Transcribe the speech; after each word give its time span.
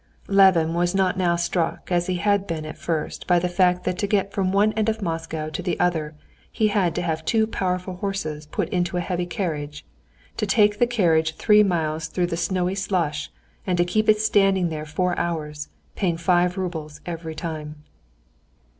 Levin 0.27 0.73
was 0.73 0.95
not 0.95 1.15
by 1.15 1.23
now 1.25 1.35
struck 1.35 1.91
as 1.91 2.07
he 2.07 2.15
had 2.15 2.47
been 2.47 2.65
at 2.65 2.75
first 2.79 3.27
by 3.27 3.37
the 3.37 3.47
fact 3.47 3.83
that 3.83 3.99
to 3.99 4.07
get 4.07 4.31
from 4.33 4.51
one 4.51 4.73
end 4.73 4.89
of 4.89 4.99
Moscow 5.03 5.47
to 5.47 5.61
the 5.61 5.79
other 5.79 6.15
he 6.51 6.69
had 6.69 6.95
to 6.95 7.03
have 7.03 7.23
two 7.23 7.45
powerful 7.45 7.97
horses 7.97 8.47
put 8.47 8.67
into 8.69 8.97
a 8.97 8.99
heavy 8.99 9.27
carriage, 9.27 9.85
to 10.37 10.47
take 10.47 10.79
the 10.79 10.87
carriage 10.87 11.35
three 11.35 11.61
miles 11.61 12.07
through 12.07 12.25
the 12.25 12.35
snowy 12.35 12.73
slush 12.73 13.31
and 13.67 13.77
to 13.77 13.85
keep 13.85 14.09
it 14.09 14.19
standing 14.19 14.69
there 14.69 14.87
four 14.87 15.15
hours, 15.19 15.69
paying 15.95 16.17
five 16.17 16.57
roubles 16.57 16.99
every 17.05 17.35
time. 17.35 17.83